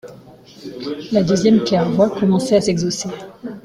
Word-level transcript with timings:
La 1.11 1.21
deuxième 1.21 1.63
claire-voie 1.63 2.09
commençait 2.09 2.55
à 2.55 2.61
s’exhausser. 2.61 3.09